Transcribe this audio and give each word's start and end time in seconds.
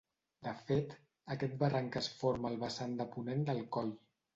De 0.47 0.53
fet, 0.69 0.95
aquest 1.37 1.55
barranc 1.61 2.01
es 2.03 2.11
forma 2.25 2.53
al 2.53 2.61
vessant 2.67 3.01
de 3.05 3.13
ponent 3.17 3.51
del 3.53 3.67
coll. 3.79 3.99